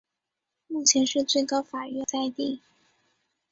[0.65, 2.59] 目前是最高法院所在地。